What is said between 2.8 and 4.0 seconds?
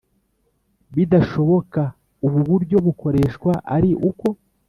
bukoreshwa ari